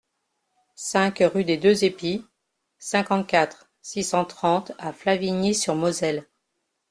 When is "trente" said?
4.25-4.71